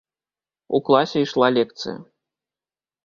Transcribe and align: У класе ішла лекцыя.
У 0.77 0.79
класе 0.87 1.17
ішла 1.25 1.47
лекцыя. 1.59 1.97